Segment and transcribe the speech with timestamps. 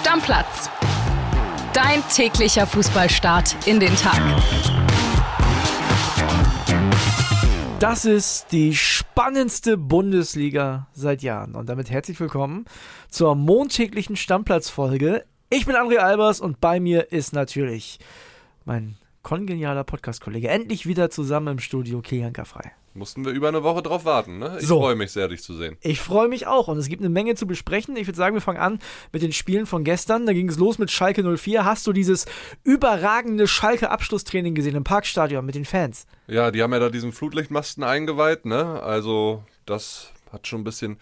[0.00, 0.70] Stammplatz.
[1.74, 4.18] Dein täglicher Fußballstart in den Tag.
[7.80, 11.54] Das ist die spannendste Bundesliga seit Jahren.
[11.54, 12.64] Und damit herzlich willkommen
[13.10, 15.26] zur montäglichen Stammplatzfolge.
[15.50, 17.98] Ich bin André Albers und bei mir ist natürlich
[18.64, 18.96] mein
[19.30, 20.48] kongenialer Podcast-Kollege.
[20.48, 22.72] Endlich wieder zusammen im Studio, Kilian Frei.
[22.94, 24.56] Mussten wir über eine Woche drauf warten, ne?
[24.58, 24.80] Ich so.
[24.80, 25.76] freue mich sehr, dich zu sehen.
[25.82, 27.94] Ich freue mich auch und es gibt eine Menge zu besprechen.
[27.94, 28.80] Ich würde sagen, wir fangen an
[29.12, 30.26] mit den Spielen von gestern.
[30.26, 31.64] Da ging es los mit Schalke 04.
[31.64, 32.26] Hast du dieses
[32.64, 36.08] überragende Schalke-Abschlusstraining gesehen im Parkstadion mit den Fans?
[36.26, 38.82] Ja, die haben ja da diesen Flutlichtmasten eingeweiht, ne?
[38.82, 40.98] Also, das hat schon ein bisschen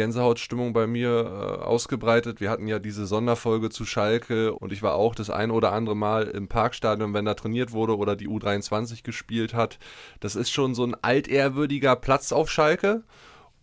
[0.00, 2.40] Gänsehautstimmung bei mir äh, ausgebreitet.
[2.40, 5.94] Wir hatten ja diese Sonderfolge zu Schalke und ich war auch das ein oder andere
[5.94, 9.78] Mal im Parkstadion, wenn da trainiert wurde oder die U23 gespielt hat.
[10.18, 13.02] Das ist schon so ein altehrwürdiger Platz auf Schalke.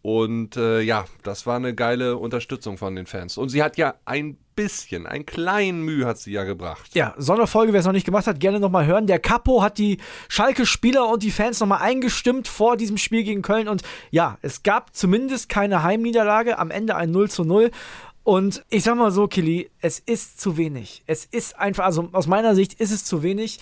[0.07, 3.38] Und äh, ja, das war eine geile Unterstützung von den Fans.
[3.38, 6.95] Und sie hat ja ein bisschen, ein kleinen Mühe hat sie ja gebracht.
[6.95, 9.05] Ja, Sonderfolge, wer es noch nicht gemacht hat, gerne nochmal hören.
[9.05, 9.97] Der Capo hat die
[10.30, 13.67] Schalke-Spieler und die Fans nochmal eingestimmt vor diesem Spiel gegen Köln.
[13.67, 17.69] Und ja, es gab zumindest keine Heimniederlage, am Ende ein 0 zu 0.
[18.23, 21.03] Und ich sag mal so, Kili, es ist zu wenig.
[21.05, 23.59] Es ist einfach, also aus meiner Sicht ist es zu wenig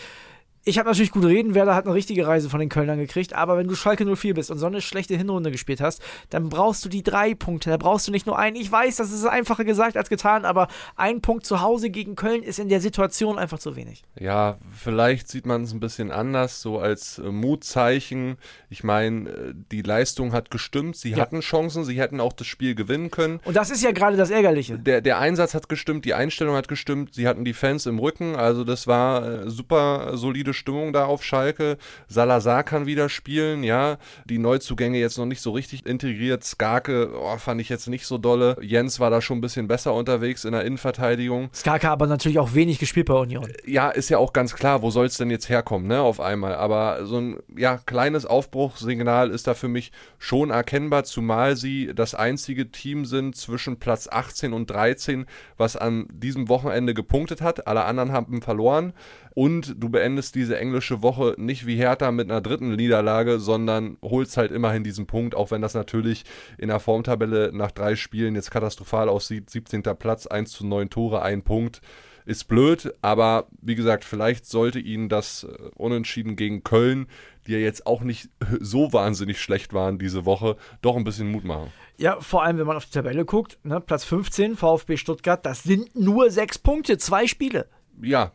[0.67, 3.55] ich habe natürlich gut reden, Werder hat eine richtige Reise von den Kölnern gekriegt, aber
[3.55, 6.89] wenn du Schalke 04 bist und so eine schlechte Hinrunde gespielt hast, dann brauchst du
[6.89, 8.55] die drei Punkte, da brauchst du nicht nur einen.
[8.55, 12.41] Ich weiß, das ist einfacher gesagt als getan, aber ein Punkt zu Hause gegen Köln
[12.41, 14.01] ist in der Situation einfach zu wenig.
[14.19, 18.37] Ja, vielleicht sieht man es ein bisschen anders, so als äh, Mutzeichen.
[18.71, 21.17] Ich meine, äh, die Leistung hat gestimmt, sie ja.
[21.17, 23.39] hatten Chancen, sie hätten auch das Spiel gewinnen können.
[23.45, 24.79] Und das ist ja gerade das Ärgerliche.
[24.79, 28.35] Der, der Einsatz hat gestimmt, die Einstellung hat gestimmt, sie hatten die Fans im Rücken,
[28.35, 31.77] also das war äh, super solide Stimmung da auf Schalke.
[32.07, 33.97] Salazar kann wieder spielen, ja.
[34.25, 36.43] Die Neuzugänge jetzt noch nicht so richtig integriert.
[36.43, 38.57] Skarke oh, fand ich jetzt nicht so dolle.
[38.61, 41.49] Jens war da schon ein bisschen besser unterwegs in der Innenverteidigung.
[41.53, 43.51] Skarke aber natürlich auch wenig gespielt bei Union.
[43.65, 46.55] Ja, ist ja auch ganz klar, wo soll es denn jetzt herkommen, ne, auf einmal.
[46.55, 52.15] Aber so ein ja, kleines Aufbruchssignal ist da für mich schon erkennbar, zumal sie das
[52.15, 55.25] einzige Team sind zwischen Platz 18 und 13,
[55.57, 57.67] was an diesem Wochenende gepunktet hat.
[57.67, 58.93] Alle anderen haben verloren
[59.35, 64.37] und du beendest diese englische Woche nicht wie Hertha mit einer dritten Niederlage, sondern holst
[64.37, 66.23] halt immerhin diesen Punkt, auch wenn das natürlich
[66.57, 69.49] in der Formtabelle nach drei Spielen jetzt katastrophal aussieht.
[69.49, 69.83] 17.
[69.99, 71.81] Platz, 1 zu 9 Tore, ein Punkt.
[72.25, 77.05] Ist blöd, aber wie gesagt, vielleicht sollte ihnen das äh, Unentschieden gegen Köln,
[77.45, 78.29] die ja jetzt auch nicht
[78.61, 81.71] so wahnsinnig schlecht waren diese Woche, doch ein bisschen Mut machen.
[81.97, 85.63] Ja, vor allem, wenn man auf die Tabelle guckt, ne, Platz 15, VfB Stuttgart, das
[85.63, 87.67] sind nur sechs Punkte, zwei Spiele.
[88.01, 88.31] Ja,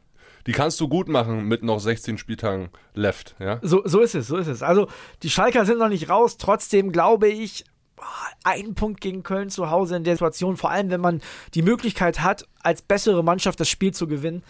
[0.47, 3.59] die kannst du gut machen mit noch 16 Spieltagen left, ja?
[3.63, 4.63] So, so ist es, so ist es.
[4.63, 4.89] Also,
[5.23, 7.65] die Schalker sind noch nicht raus, trotzdem glaube ich,
[8.45, 11.21] ein Punkt gegen Köln zu Hause in der Situation, vor allem wenn man
[11.55, 14.43] die Möglichkeit hat, als bessere Mannschaft das Spiel zu gewinnen,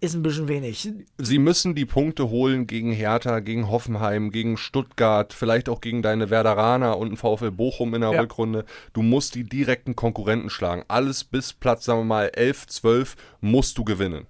[0.00, 0.88] ist ein bisschen wenig.
[1.18, 6.30] Sie müssen die Punkte holen gegen Hertha, gegen Hoffenheim, gegen Stuttgart, vielleicht auch gegen deine
[6.30, 8.20] Werderaner und ein VfL Bochum in der ja.
[8.20, 8.64] Rückrunde.
[8.92, 10.84] Du musst die direkten Konkurrenten schlagen.
[10.86, 14.26] Alles bis Platz, sagen wir mal, 11, 12 musst du gewinnen.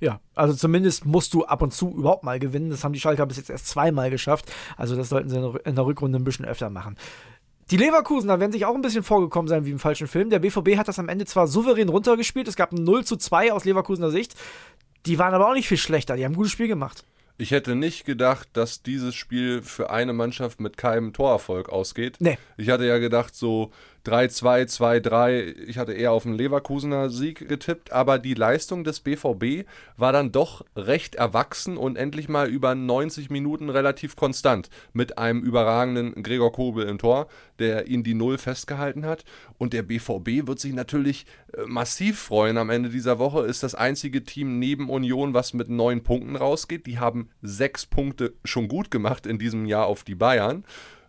[0.00, 2.70] Ja, also zumindest musst du ab und zu überhaupt mal gewinnen.
[2.70, 4.52] Das haben die Schalker bis jetzt erst zweimal geschafft.
[4.76, 6.96] Also das sollten sie in der Rückrunde ein bisschen öfter machen.
[7.70, 10.30] Die Leverkusener werden sich auch ein bisschen vorgekommen sein wie im falschen Film.
[10.30, 12.46] Der BVB hat das am Ende zwar souverän runtergespielt.
[12.46, 14.36] Es gab ein 0 zu 2 aus Leverkusener Sicht.
[15.04, 16.16] Die waren aber auch nicht viel schlechter.
[16.16, 17.04] Die haben ein gutes Spiel gemacht.
[17.38, 22.16] Ich hätte nicht gedacht, dass dieses Spiel für eine Mannschaft mit keinem Torerfolg ausgeht.
[22.18, 22.38] Nee.
[22.56, 23.72] Ich hatte ja gedacht, so
[24.06, 25.54] 3-2, 2-3.
[25.66, 30.30] Ich hatte eher auf einen Leverkusener Sieg getippt, aber die Leistung des BVB war dann
[30.30, 36.52] doch recht erwachsen und endlich mal über 90 Minuten relativ konstant mit einem überragenden Gregor
[36.52, 37.26] Kobel im Tor,
[37.58, 39.24] der ihn die Null festgehalten hat.
[39.58, 42.58] Und der BVB wird sich natürlich äh, massiv freuen.
[42.58, 46.86] Am Ende dieser Woche ist das einzige Team neben Union, was mit neun Punkten rausgeht.
[46.86, 50.64] Die haben sechs Punkte schon gut gemacht in diesem Jahr auf die Bayern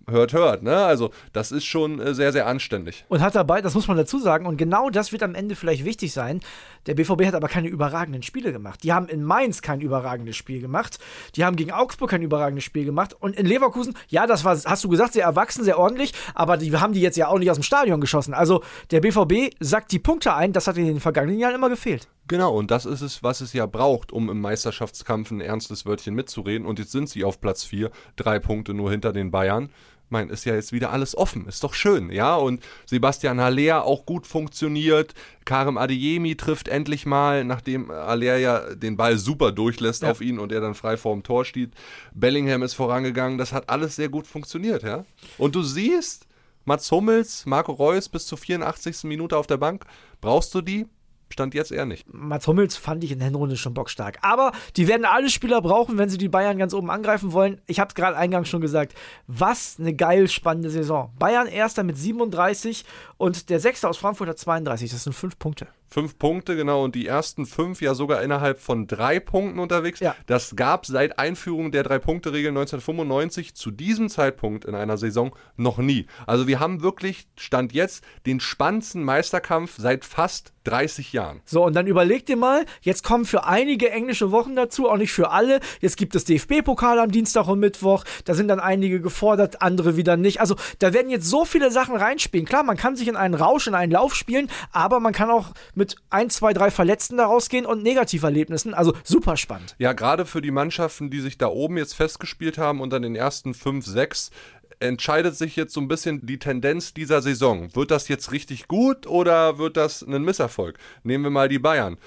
[0.10, 0.64] hört, hört.
[0.64, 0.76] Ne?
[0.76, 3.06] Also das ist schon äh, sehr, sehr anständig.
[3.10, 5.84] Und hat dabei, das muss man dazu sagen, und genau das wird am Ende vielleicht
[5.84, 6.40] wichtig sein.
[6.86, 8.84] Der BVB hat aber keine überragenden Spiele gemacht.
[8.84, 11.00] Die haben in Mainz kein überragendes Spiel gemacht.
[11.36, 13.16] Die haben gegen Augsburg kein überragendes Spiel gemacht.
[13.20, 16.76] Und in Leverkusen, ja, das war, hast du gesagt, sehr erwachsen, sehr ordentlich, aber die
[16.78, 18.34] haben die jetzt ja auch nicht aus dem Stadion geschossen.
[18.34, 22.08] Also der BVB sagt die Punkte ein, das hat in den vergangenen Jahren immer gefehlt.
[22.30, 26.14] Genau, und das ist es, was es ja braucht, um im Meisterschaftskampf ein ernstes Wörtchen
[26.14, 26.66] mitzureden.
[26.66, 29.70] Und jetzt sind sie auf Platz 4, drei Punkte nur hinter den Bayern
[30.10, 32.36] mein, ist ja jetzt wieder alles offen, ist doch schön, ja.
[32.36, 35.14] Und Sebastian Haller auch gut funktioniert.
[35.46, 40.12] Karim Adeyemi trifft endlich mal, nachdem Haller ja den Ball super durchlässt ja.
[40.12, 41.72] auf ihn und er dann frei vorm Tor steht.
[42.14, 45.06] Bellingham ist vorangegangen, das hat alles sehr gut funktioniert, ja.
[45.38, 46.28] Und du siehst,
[46.66, 49.04] Mats Hummels, Marco Reus bis zur 84.
[49.06, 49.86] Minute auf der Bank,
[50.20, 50.86] brauchst du die?
[51.30, 52.12] Stand jetzt eher nicht.
[52.12, 54.18] Mats Hummels fand ich in der Hinrunde schon bockstark.
[54.22, 57.62] Aber die werden alle Spieler brauchen, wenn sie die Bayern ganz oben angreifen wollen.
[57.68, 58.94] Ich habe es gerade eingangs schon gesagt.
[59.28, 61.12] Was eine geil spannende Saison.
[61.20, 62.86] Bayern erster mit 37
[63.18, 64.92] und der Sechste aus Frankfurt hat 32.
[64.92, 65.68] Das sind fünf Punkte.
[65.90, 70.00] Fünf Punkte, genau, und die ersten fünf ja sogar innerhalb von drei Punkten unterwegs.
[70.02, 70.16] Ja.
[70.26, 76.08] Das gab seit Einführung der Drei-Punkte-Regel 1995 zu diesem Zeitpunkt in einer Saison noch nie.
[76.26, 81.42] Also wir haben wirklich, Stand jetzt, den spannendsten Meisterkampf seit fast 30 Jahren.
[81.46, 85.14] So, und dann überleg dir mal, jetzt kommen für einige englische Wochen dazu, auch nicht
[85.14, 85.62] für alle.
[85.80, 88.04] Jetzt gibt es DFB-Pokal am Dienstag und Mittwoch.
[88.26, 90.42] Da sind dann einige gefordert, andere wieder nicht.
[90.42, 92.46] Also da werden jetzt so viele Sachen reinspielen.
[92.46, 95.52] Klar, man kann sich in einen Rausch, in einen Lauf spielen, aber man kann auch
[95.78, 98.74] mit ein, zwei, drei Verletzten daraus gehen und Negativerlebnissen.
[98.74, 99.76] Also super spannend.
[99.78, 103.16] Ja, gerade für die Mannschaften, die sich da oben jetzt festgespielt haben und dann den
[103.16, 104.32] ersten fünf, sechs
[104.80, 107.74] entscheidet sich jetzt so ein bisschen die Tendenz dieser Saison.
[107.76, 110.78] Wird das jetzt richtig gut oder wird das ein Misserfolg?
[111.04, 111.98] Nehmen wir mal die Bayern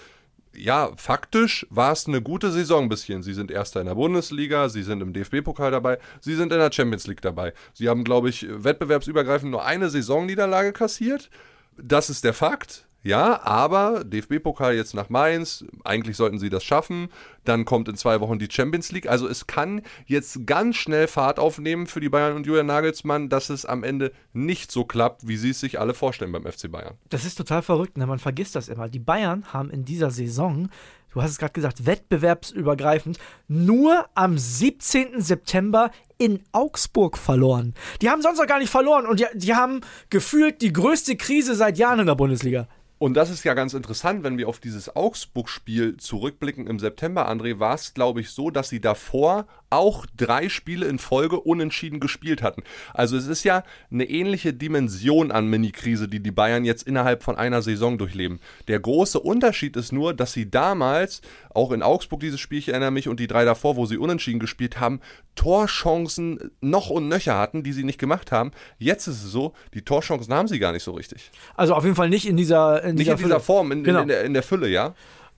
[0.57, 3.23] ja, faktisch war es eine gute Saison bis hierhin.
[3.23, 6.73] Sie sind Erster in der Bundesliga, sie sind im DFB-Pokal dabei, sie sind in der
[6.73, 7.53] Champions League dabei.
[7.73, 11.31] Sie haben, glaube ich, wettbewerbsübergreifend nur eine Saisonniederlage kassiert.
[11.77, 12.87] Das ist der Fakt.
[13.03, 17.09] Ja, aber DFB-Pokal jetzt nach Mainz, eigentlich sollten sie das schaffen.
[17.45, 19.09] Dann kommt in zwei Wochen die Champions League.
[19.09, 23.49] Also es kann jetzt ganz schnell Fahrt aufnehmen für die Bayern und Julian Nagelsmann, dass
[23.49, 26.99] es am Ende nicht so klappt, wie sie es sich alle vorstellen beim FC Bayern.
[27.09, 28.07] Das ist total verrückt, ne?
[28.07, 28.89] man vergisst das immer.
[28.89, 30.69] Die Bayern haben in dieser Saison,
[31.15, 33.19] du hast es gerade gesagt, wettbewerbsübergreifend,
[33.49, 35.23] nur am 17.
[35.23, 37.73] September in Augsburg verloren.
[38.03, 39.81] Die haben sonst noch gar nicht verloren und die, die haben
[40.11, 42.69] gefühlt die größte Krise seit Jahren in der Bundesliga.
[43.03, 47.59] Und das ist ja ganz interessant, wenn wir auf dieses Augsburg-Spiel zurückblicken im September, André,
[47.59, 52.43] war es, glaube ich, so, dass sie davor auch drei Spiele in Folge unentschieden gespielt
[52.43, 52.63] hatten.
[52.93, 57.37] Also es ist ja eine ähnliche Dimension an Mini-Krise, die die Bayern jetzt innerhalb von
[57.37, 58.41] einer Saison durchleben.
[58.69, 61.23] Der große Unterschied ist nur, dass sie damals,
[61.55, 64.41] auch in Augsburg dieses Spiel, ich erinnere mich, und die drei davor, wo sie unentschieden
[64.41, 65.01] gespielt haben,
[65.37, 68.51] Torchancen noch und nöcher hatten, die sie nicht gemacht haben.
[68.79, 71.31] Jetzt ist es so, die Torchancen haben sie gar nicht so richtig.
[71.55, 74.03] Also auf jeden Fall nicht in dieser, in nicht dieser, in dieser Form, in, genau.
[74.03, 74.95] in, der, in der Fülle, ja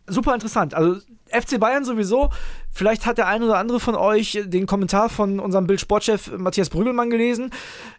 [0.06, 0.74] super interessant.
[0.74, 1.00] Also
[1.32, 2.30] FC Bayern sowieso.
[2.74, 7.10] Vielleicht hat der eine oder andere von euch den Kommentar von unserem Bild-Sportchef Matthias Brügelmann
[7.10, 7.50] gelesen.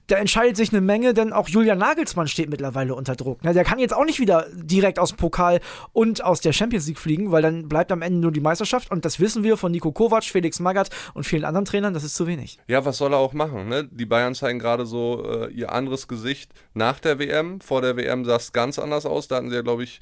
[0.08, 3.42] Da entscheidet sich eine Menge, denn auch Julian Nagelsmann steht mittlerweile unter Druck.
[3.42, 5.60] der kann jetzt auch nicht wieder direkt aus dem Pokal
[5.92, 8.90] und aus der Champions League fliegen, weil dann bleibt am Ende nur die Meisterschaft.
[8.92, 12.16] Und das wissen wir von Nico Kovac, Felix Magath und vielen anderen Trainern, das ist
[12.16, 12.58] zu wenig.
[12.68, 13.70] Ja, was soll er auch machen?
[13.70, 13.88] Ne?
[13.92, 17.62] Die Bayern zeigen gerade so äh, ihr anderes Gesicht nach der WM.
[17.62, 19.28] Vor der WM sah es ganz anders aus.
[19.28, 20.00] Da hatten sie ja, glaube ich,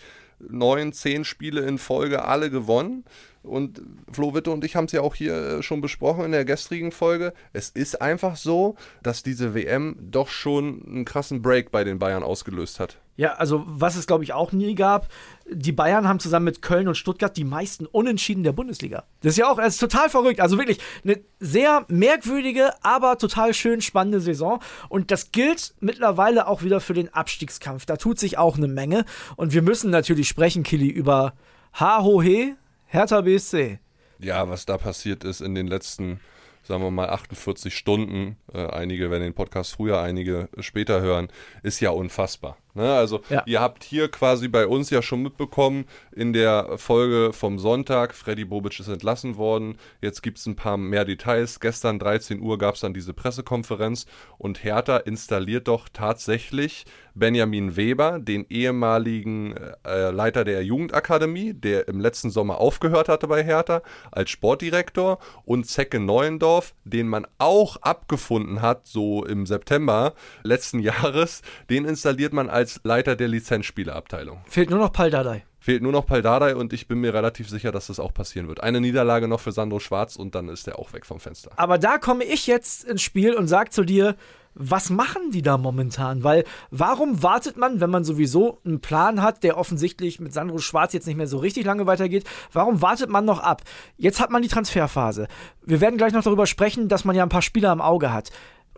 [0.49, 3.05] neun, zehn Spiele in Folge alle gewonnen.
[3.43, 6.45] Und Flo Witte und ich haben es ja auch hier äh, schon besprochen in der
[6.45, 7.33] gestrigen Folge.
[7.53, 12.21] Es ist einfach so, dass diese WM doch schon einen krassen Break bei den Bayern
[12.21, 12.99] ausgelöst hat.
[13.17, 15.07] Ja, also was es glaube ich auch nie gab,
[15.49, 19.03] die Bayern haben zusammen mit Köln und Stuttgart die meisten Unentschieden der Bundesliga.
[19.21, 20.39] Das ist ja auch ist total verrückt.
[20.39, 24.61] Also wirklich eine sehr merkwürdige, aber total schön spannende Saison.
[24.87, 27.85] Und das gilt mittlerweile auch wieder für den Abstiegskampf.
[27.85, 29.05] Da tut sich auch eine Menge.
[29.35, 31.33] Und wir müssen natürlich sprechen, Kili, über
[31.73, 32.57] Hahohe,
[32.93, 33.79] Hertha BSC.
[34.19, 36.19] Ja, was da passiert ist in den letzten
[36.63, 41.29] sagen wir mal 48 Stunden, äh, einige werden den Podcast früher, einige später hören,
[41.63, 42.57] ist ja unfassbar.
[42.73, 42.93] Ne?
[42.93, 43.43] Also ja.
[43.45, 48.45] ihr habt hier quasi bei uns ja schon mitbekommen, in der Folge vom Sonntag, Freddy
[48.45, 51.59] Bobic ist entlassen worden, jetzt gibt es ein paar mehr Details.
[51.59, 54.05] Gestern 13 Uhr gab es dann diese Pressekonferenz
[54.37, 61.99] und Hertha installiert doch tatsächlich Benjamin Weber, den ehemaligen äh, Leiter der Jugendakademie, der im
[61.99, 68.40] letzten Sommer aufgehört hatte bei Hertha, als Sportdirektor und Zecke Neuendorf, den man auch abgefunden
[68.61, 74.41] hat, so im September letzten Jahres, den installiert man als Leiter der Lizenzspielerabteilung.
[74.47, 75.43] Fehlt nur noch Dardai.
[75.63, 78.47] Fehlt nur noch Paul Dardai und ich bin mir relativ sicher, dass das auch passieren
[78.47, 78.63] wird.
[78.63, 81.51] Eine Niederlage noch für Sandro Schwarz und dann ist er auch weg vom Fenster.
[81.55, 84.15] Aber da komme ich jetzt ins Spiel und sage zu dir,
[84.55, 86.23] was machen die da momentan?
[86.23, 90.93] Weil warum wartet man, wenn man sowieso einen Plan hat, der offensichtlich mit Sandro Schwarz
[90.93, 93.61] jetzt nicht mehr so richtig lange weitergeht, warum wartet man noch ab?
[93.97, 95.27] Jetzt hat man die Transferphase.
[95.63, 98.31] Wir werden gleich noch darüber sprechen, dass man ja ein paar Spieler im Auge hat.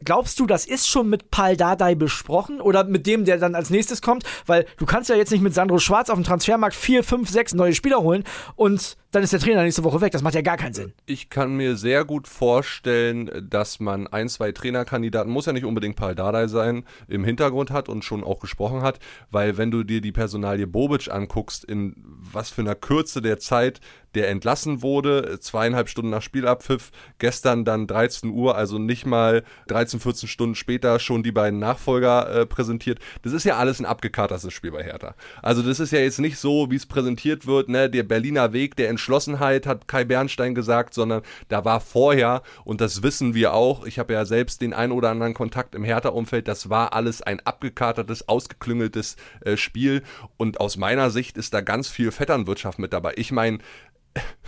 [0.04, 3.70] Glaubst du, das ist schon mit Pal Dardai besprochen oder mit dem, der dann als
[3.70, 4.24] nächstes kommt?
[4.46, 7.54] Weil du kannst ja jetzt nicht mit Sandro Schwarz auf dem Transfermarkt vier, fünf, sechs
[7.54, 8.24] neue Spieler holen
[8.56, 10.12] und dann ist der Trainer nächste Woche weg.
[10.12, 10.94] Das macht ja gar keinen Sinn.
[11.06, 15.96] Ich kann mir sehr gut vorstellen, dass man ein, zwei Trainerkandidaten, muss ja nicht unbedingt
[15.96, 18.98] Paul Dardai sein, im Hintergrund hat und schon auch gesprochen hat,
[19.30, 23.82] weil wenn du dir die Personalie Bobic anguckst, in was für einer Kürze der Zeit
[24.16, 30.00] der entlassen wurde, zweieinhalb Stunden nach Spielabpfiff, gestern dann 13 Uhr, also nicht mal 13,
[30.00, 33.00] 14 Stunden später schon die beiden Nachfolger äh, präsentiert.
[33.24, 35.16] Das ist ja alles ein abgekatertes Spiel bei Hertha.
[35.42, 38.76] Also das ist ja jetzt nicht so, wie es präsentiert wird, ne, der Berliner Weg
[38.76, 43.86] der Entschlossenheit, hat Kai Bernstein gesagt, sondern da war vorher, und das wissen wir auch,
[43.86, 47.42] ich habe ja selbst den ein oder anderen Kontakt im Hertha-Umfeld, das war alles ein
[47.42, 50.04] abgekatertes, ausgeklüngeltes äh, Spiel
[50.38, 53.14] und aus meiner Sicht ist da ganz viel Vetternwirtschaft mit dabei.
[53.18, 53.58] Ich meine,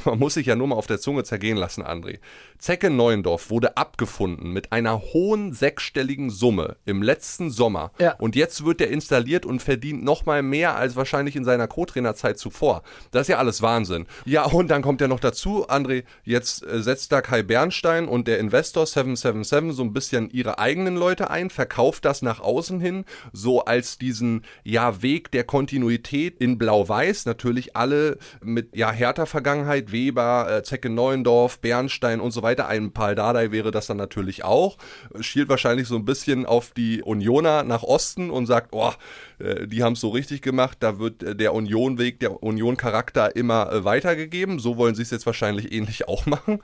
[0.06, 2.20] man muss sich ja nur mal auf der Zunge zergehen lassen, André.
[2.58, 7.92] Zecke Neuendorf wurde abgefunden mit einer hohen sechsstelligen Summe im letzten Sommer.
[8.00, 8.14] Ja.
[8.14, 12.84] Und jetzt wird er installiert und verdient nochmal mehr als wahrscheinlich in seiner Co-Trainerzeit zuvor.
[13.12, 14.06] Das ist ja alles Wahnsinn.
[14.26, 18.28] Ja, und dann kommt ja noch dazu, André, jetzt äh, setzt da Kai Bernstein und
[18.28, 23.06] der Investor 777 so ein bisschen ihre eigenen Leute ein, verkauft das nach außen hin,
[23.34, 27.26] so als diesen, ja, Weg der Kontinuität in Blau-Weiß.
[27.26, 32.68] Natürlich alle mit, ja, härter Vergangenheit, Weber, äh, Zecke Neuendorf, Bernstein und so weiter.
[32.68, 34.78] Ein Paul Dardai wäre das dann natürlich auch.
[35.22, 38.92] Schielt wahrscheinlich so ein bisschen auf die Unioner nach Osten und sagt, oh,
[39.40, 43.72] äh, die haben es so richtig gemacht, da wird äh, der Unionweg, der Union-Charakter immer
[43.72, 44.60] äh, weitergegeben.
[44.60, 46.60] So wollen sie es jetzt wahrscheinlich ähnlich auch machen.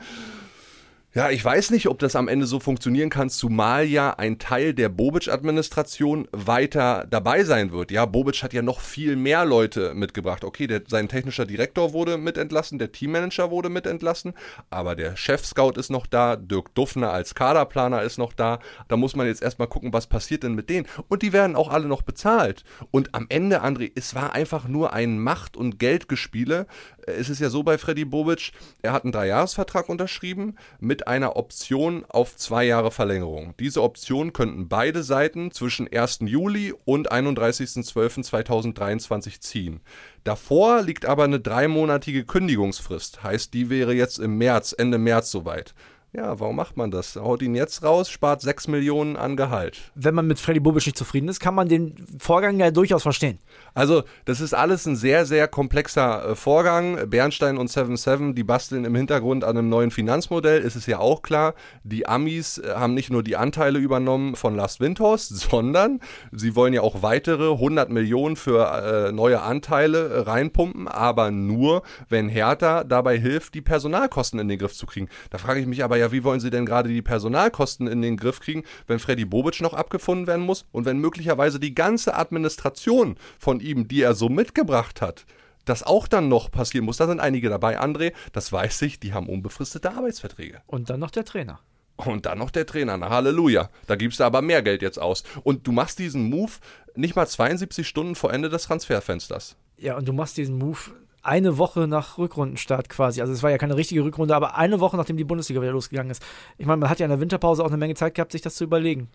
[1.14, 4.74] Ja, ich weiß nicht, ob das am Ende so funktionieren kann, zumal ja ein Teil
[4.74, 7.92] der Bobic-Administration weiter dabei sein wird.
[7.92, 10.46] Ja, Bobic hat ja noch viel mehr Leute mitgebracht.
[10.46, 14.34] Okay, der, sein technischer Direktor wurde mitentlassen, der Teammanager wurde mitentlassen,
[14.70, 18.60] aber der Chef-Scout ist noch da, Dirk Duffner als Kaderplaner ist noch da.
[18.88, 20.88] Da muss man jetzt erstmal gucken, was passiert denn mit denen.
[21.10, 22.64] Und die werden auch alle noch bezahlt.
[22.90, 26.68] Und am Ende, André, es war einfach nur ein Macht- und Geldgespiele.
[27.06, 32.06] Es ist ja so bei Freddy Bobic, er hat einen Dreijahresvertrag unterschrieben mit einer Option
[32.08, 33.56] auf zwei Jahre Verlängerung.
[33.60, 36.20] Diese Option könnten beide Seiten zwischen 1.
[36.22, 39.82] Juli und 31.12.2023 ziehen.
[40.24, 45.74] Davor liegt aber eine dreimonatige Kündigungsfrist, heißt die wäre jetzt im März, Ende März soweit.
[46.14, 47.16] Ja, warum macht man das?
[47.16, 49.80] Haut ihn jetzt raus, spart 6 Millionen an Gehalt.
[49.96, 53.40] Wenn man mit Freddy Bobic nicht zufrieden ist, kann man den Vorgang ja durchaus verstehen.
[53.76, 57.10] Also, das ist alles ein sehr, sehr komplexer äh, Vorgang.
[57.10, 61.22] Bernstein und 77, die basteln im Hintergrund an einem neuen Finanzmodell, ist es ja auch
[61.22, 61.54] klar.
[61.86, 66.02] Die Amis äh, haben nicht nur die Anteile übernommen von Last Windhorst, sondern
[66.34, 71.84] sie wollen ja auch weitere 100 Millionen für äh, neue Anteile äh, reinpumpen, aber nur,
[72.10, 75.08] wenn Hertha dabei hilft, die Personalkosten in den Griff zu kriegen.
[75.30, 78.18] Da frage ich mich aber ja, wie wollen sie denn gerade die Personalkosten in den
[78.18, 83.16] Griff kriegen, wenn Freddy Bobic noch abgefunden werden muss und wenn möglicherweise die ganze Administration
[83.38, 85.26] von ihm, die er so mitgebracht hat,
[85.66, 86.98] das auch dann noch passieren muss.
[86.98, 90.62] Da sind einige dabei, André, das weiß ich, die haben unbefristete Arbeitsverträge.
[90.66, 91.60] Und dann noch der Trainer.
[91.98, 93.70] Und dann noch der Trainer, na Halleluja.
[93.86, 95.24] Da gibst du aber mehr Geld jetzt aus.
[95.44, 96.54] Und du machst diesen Move
[96.96, 99.56] nicht mal 72 Stunden vor Ende des Transferfensters.
[99.78, 100.80] Ja, und du machst diesen Move
[101.24, 103.22] eine Woche nach Rückrundenstart quasi.
[103.22, 106.12] Also es war ja keine richtige Rückrunde, aber eine Woche nachdem die Bundesliga wieder losgegangen
[106.12, 106.24] ist.
[106.58, 108.56] Ich meine, man hat ja in der Winterpause auch eine Menge Zeit gehabt, sich das
[108.56, 109.10] zu überlegen.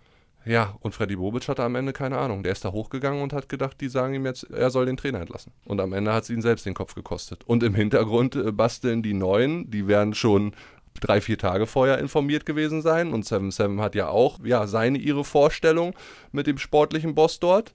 [0.46, 2.44] Ja, und Freddy Bobic hatte am Ende keine Ahnung.
[2.44, 5.20] Der ist da hochgegangen und hat gedacht, die sagen ihm jetzt, er soll den Trainer
[5.20, 5.52] entlassen.
[5.64, 7.42] Und am Ende hat es ihn selbst den Kopf gekostet.
[7.46, 10.54] Und im Hintergrund äh, basteln die Neuen, die werden schon
[11.00, 13.12] drei, vier Tage vorher informiert gewesen sein.
[13.12, 15.94] Und 7-7 hat ja auch ja, seine, ihre Vorstellung
[16.30, 17.72] mit dem sportlichen Boss dort.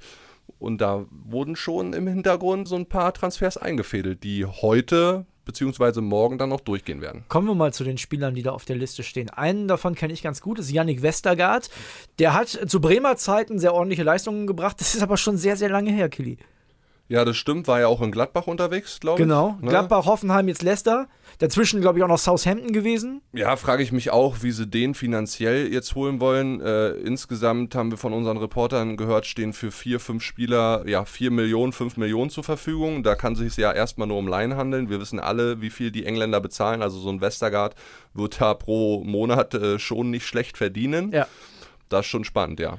[0.62, 6.38] Und da wurden schon im Hintergrund so ein paar Transfers eingefädelt, die heute beziehungsweise morgen
[6.38, 7.25] dann noch durchgehen werden.
[7.30, 9.32] Kommen wir mal zu den Spielern, die da auf der Liste stehen.
[9.32, 11.72] Einen davon kenne ich ganz gut, ist Yannick Westergaard.
[12.20, 14.80] Der hat zu Bremer Zeiten sehr ordentliche Leistungen gebracht.
[14.80, 16.38] Das ist aber schon sehr, sehr lange her, Killy.
[17.12, 17.68] Ja, das stimmt.
[17.68, 19.27] War ja auch in Gladbach unterwegs, glaube ich.
[19.27, 19.58] Genau.
[19.60, 19.68] Ne?
[19.68, 21.10] Gladbach, Hoffenheim, jetzt Leicester.
[21.39, 23.22] Dazwischen, glaube ich, auch noch Southampton gewesen.
[23.34, 26.62] Ja, frage ich mich auch, wie sie den finanziell jetzt holen wollen.
[26.62, 31.32] Äh, insgesamt haben wir von unseren Reportern gehört, stehen für vier, fünf Spieler ja vier
[31.32, 33.03] Millionen, fünf Millionen zur Verfügung.
[33.03, 34.89] Da kann sich ja erstmal nur um Laien handeln.
[34.89, 36.82] Wir wissen alle, wie viel die Engländer bezahlen.
[36.82, 37.75] Also so ein Westergaard
[38.13, 41.12] wird da pro Monat äh, schon nicht schlecht verdienen.
[41.12, 41.27] Ja.
[41.89, 42.77] Das ist schon spannend, ja.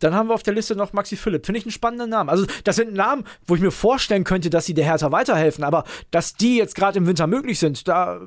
[0.00, 1.46] Dann haben wir auf der Liste noch Maxi Philipp.
[1.46, 2.30] Finde ich einen spannenden Namen.
[2.30, 5.64] Also, das sind Namen, wo ich mir vorstellen könnte, dass sie der Hertha weiterhelfen.
[5.64, 8.20] Aber dass die jetzt gerade im Winter möglich sind, da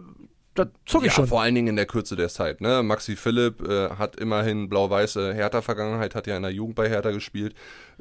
[0.54, 1.28] da zucke ich ja, schon.
[1.28, 2.60] vor allen Dingen in der Kürze der Zeit.
[2.60, 2.84] Ne?
[2.84, 7.56] Maxi Philipp äh, hat immerhin blau-weiße Hertha-Vergangenheit, hat ja in der Jugend bei Hertha gespielt,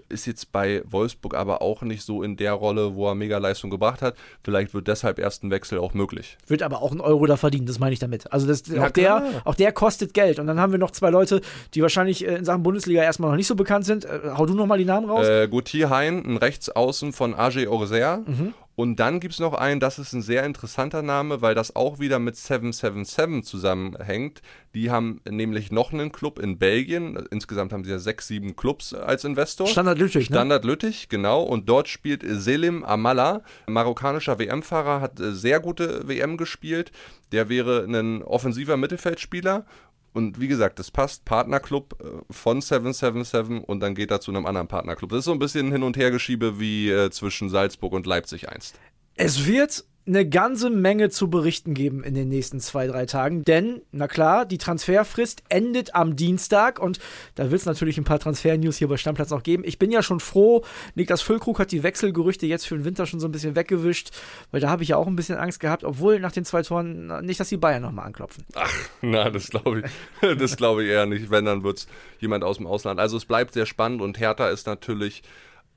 [0.09, 4.03] ist jetzt bei Wolfsburg aber auch nicht so in der Rolle, wo er Mega-Leistung gebracht
[4.03, 4.17] hat.
[4.43, 6.39] Vielleicht wird deshalb erst ein Wechsel auch möglich.
[6.49, 8.33] Wird aber auch ein Euro da verdienen, das meine ich damit.
[8.33, 10.41] Also das, ja, auch, der, auch der kostet Geld.
[10.41, 11.43] Und dann haben wir noch zwei Leute,
[11.75, 14.05] die wahrscheinlich äh, in Sachen Bundesliga erstmal noch nicht so bekannt sind.
[14.05, 15.27] Äh, hau du nochmal die Namen raus.
[15.29, 18.25] Äh, Gauthier Hein, ein Rechtsaußen von AG Auxerre.
[18.27, 21.77] Mhm Und dann gibt es noch einen, das ist ein sehr interessanter Name, weil das
[21.77, 24.41] auch wieder mit 777 zusammenhängt.
[24.73, 27.17] Die haben nämlich noch einen Club in Belgien.
[27.31, 29.67] Insgesamt haben sie ja sechs, sieben Clubs als Investor.
[29.67, 30.71] Standard Lüttich, Standard ne?
[30.71, 31.43] Lüttich, genau.
[31.43, 36.91] Und dort spielt Selim Amala, marokkanischer WM-Fahrer, hat äh, sehr gute WM gespielt.
[37.33, 39.67] Der wäre ein offensiver Mittelfeldspieler
[40.13, 41.25] und wie gesagt, das passt.
[41.25, 45.11] Partnerclub äh, von 777 und dann geht er zu einem anderen Partnerclub.
[45.11, 48.49] Das ist so ein bisschen hin und her geschiebe wie äh, zwischen Salzburg und Leipzig
[48.49, 48.79] einst.
[49.15, 53.45] Es wird eine ganze Menge zu berichten geben in den nächsten zwei, drei Tagen.
[53.45, 56.99] Denn, na klar, die Transferfrist endet am Dienstag und
[57.37, 59.63] da wird es natürlich ein paar Transfer-News hier bei Stammplatz noch geben.
[59.65, 60.65] Ich bin ja schon froh,
[60.97, 64.11] Niklas Füllkrug hat die Wechselgerüchte jetzt für den Winter schon so ein bisschen weggewischt,
[64.51, 67.25] weil da habe ich ja auch ein bisschen Angst gehabt, obwohl nach den zwei Toren
[67.25, 68.45] nicht, dass die Bayern nochmal anklopfen.
[68.55, 71.31] Ach, na, das glaube ich, das ich eher nicht.
[71.31, 71.87] Wenn, dann wird es
[72.19, 72.99] jemand aus dem Ausland.
[72.99, 75.23] Also es bleibt sehr spannend und Hertha ist natürlich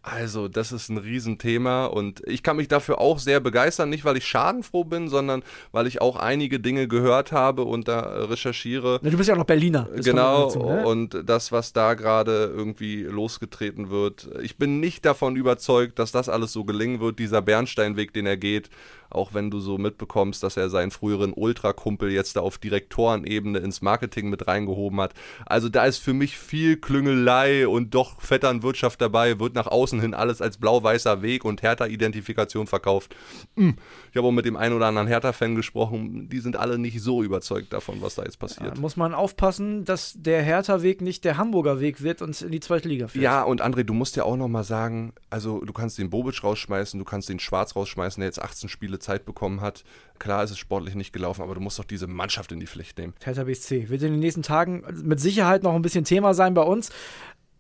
[0.06, 4.18] also, das ist ein Riesenthema und ich kann mich dafür auch sehr begeistern, nicht weil
[4.18, 9.00] ich schadenfroh bin, sondern weil ich auch einige Dinge gehört habe und da recherchiere.
[9.02, 9.88] du bist ja auch noch Berliner.
[9.96, 10.86] Genau, dazu, ne?
[10.86, 14.28] und das, was da gerade irgendwie losgetreten wird.
[14.42, 18.36] Ich bin nicht davon überzeugt, dass das alles so gelingen wird, dieser Bernsteinweg, den er
[18.36, 18.70] geht
[19.16, 23.82] auch wenn du so mitbekommst, dass er seinen früheren Ultrakumpel jetzt da auf Direktorenebene ins
[23.82, 25.14] Marketing mit reingehoben hat.
[25.46, 30.14] Also da ist für mich viel Klüngelei und doch Vetternwirtschaft dabei, wird nach außen hin
[30.14, 33.16] alles als blau-weißer Weg und Hertha-Identifikation verkauft.
[33.56, 33.76] Hm.
[34.12, 37.24] Ich habe auch mit dem einen oder anderen Hertha-Fan gesprochen, die sind alle nicht so
[37.24, 38.76] überzeugt davon, was da jetzt passiert.
[38.76, 42.60] Ja, muss man aufpassen, dass der Hertha-Weg nicht der Hamburger Weg wird und in die
[42.60, 43.24] zweite Liga führt.
[43.24, 47.00] Ja, und André, du musst ja auch nochmal sagen, also du kannst den Bobic rausschmeißen,
[47.00, 49.84] du kannst den Schwarz rausschmeißen, der jetzt 18 Spiele Zeit bekommen hat.
[50.20, 52.98] Klar ist es sportlich nicht gelaufen, aber du musst doch diese Mannschaft in die Pflicht
[52.98, 53.14] nehmen.
[53.24, 56.62] Hertha BSC wird in den nächsten Tagen mit Sicherheit noch ein bisschen Thema sein bei
[56.62, 56.92] uns.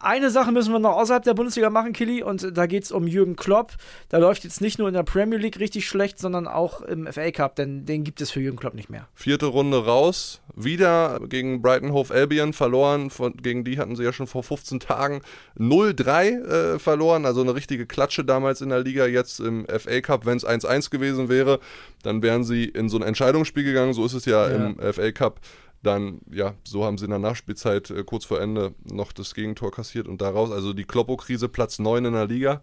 [0.03, 3.07] Eine Sache müssen wir noch außerhalb der Bundesliga machen, Killy, und da geht es um
[3.07, 3.71] Jürgen Klopp.
[4.09, 7.31] Da läuft jetzt nicht nur in der Premier League richtig schlecht, sondern auch im FA
[7.31, 9.07] Cup, denn den gibt es für Jürgen Klopp nicht mehr.
[9.13, 13.11] Vierte Runde raus, wieder gegen Brighton Hove Albion verloren.
[13.11, 15.21] Von, gegen die hatten sie ja schon vor 15 Tagen
[15.57, 19.05] 0-3 äh, verloren, also eine richtige Klatsche damals in der Liga.
[19.05, 21.61] Jetzt im FA Cup, wenn es 1-1 gewesen wäre,
[22.03, 23.93] dann wären sie in so ein Entscheidungsspiel gegangen.
[23.93, 24.67] So ist es ja, ja.
[24.67, 25.39] im FA Cup
[25.83, 29.71] dann, ja, so haben sie in der Nachspielzeit äh, kurz vor Ende noch das Gegentor
[29.71, 32.61] kassiert und daraus, also die Kloppo-Krise, Platz 9 in der Liga.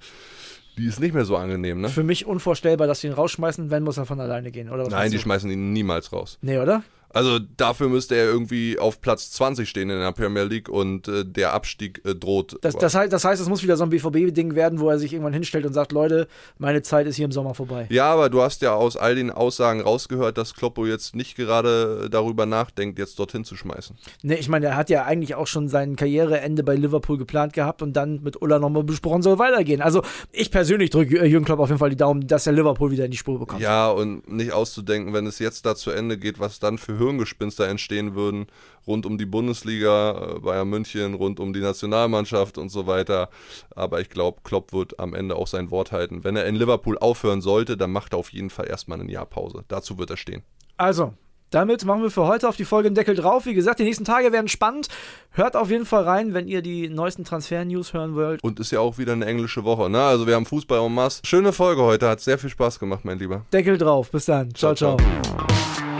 [0.78, 1.88] Die ist nicht mehr so angenehm, ne?
[1.88, 4.90] Für mich unvorstellbar, dass sie ihn rausschmeißen, wenn muss er von alleine gehen, oder was
[4.90, 6.38] Nein, die schmeißen ihn niemals raus.
[6.40, 6.82] Nee, oder?
[7.12, 11.24] Also dafür müsste er irgendwie auf Platz 20 stehen in der Premier League und äh,
[11.24, 12.56] der Abstieg äh, droht.
[12.62, 15.12] Das, das, heißt, das heißt, es muss wieder so ein BVB-Ding werden, wo er sich
[15.12, 17.86] irgendwann hinstellt und sagt, Leute, meine Zeit ist hier im Sommer vorbei.
[17.90, 22.08] Ja, aber du hast ja aus all den Aussagen rausgehört, dass Kloppo jetzt nicht gerade
[22.10, 23.96] darüber nachdenkt, jetzt dorthin zu schmeißen.
[24.22, 27.82] Ne, ich meine, er hat ja eigentlich auch schon sein Karriereende bei Liverpool geplant gehabt
[27.82, 29.82] und dann mit Ulla nochmal besprochen, soll weitergehen.
[29.82, 33.04] Also ich persönlich drücke Jürgen Klopp auf jeden Fall die Daumen, dass er Liverpool wieder
[33.04, 33.60] in die Spur bekommt.
[33.60, 37.68] Ja, und nicht auszudenken, wenn es jetzt da zu Ende geht, was dann für Hirngespinster
[37.68, 38.46] entstehen würden,
[38.86, 43.28] rund um die Bundesliga, äh, Bayern München, rund um die Nationalmannschaft und so weiter.
[43.74, 46.24] Aber ich glaube, Klopp wird am Ende auch sein Wort halten.
[46.24, 49.26] Wenn er in Liverpool aufhören sollte, dann macht er auf jeden Fall erstmal ein Jahr
[49.26, 49.64] Pause.
[49.68, 50.42] Dazu wird er stehen.
[50.76, 51.12] Also,
[51.50, 53.44] damit machen wir für heute auf die Folge einen Deckel drauf.
[53.44, 54.88] Wie gesagt, die nächsten Tage werden spannend.
[55.32, 58.42] Hört auf jeden Fall rein, wenn ihr die neuesten Transfer-News hören wollt.
[58.42, 60.00] Und ist ja auch wieder eine englische Woche, ne?
[60.00, 61.22] Also wir haben Fußball en masse.
[61.24, 63.44] Schöne Folge heute, hat sehr viel Spaß gemacht, mein Lieber.
[63.52, 64.54] Deckel drauf, bis dann.
[64.54, 64.74] ciao.
[64.74, 64.96] ciao.
[64.96, 65.99] ciao.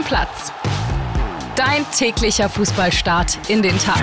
[0.00, 0.52] Stammplatz.
[1.56, 4.02] Dein täglicher Fußballstart in den Tag.